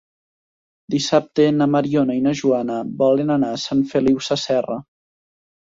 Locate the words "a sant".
3.59-3.87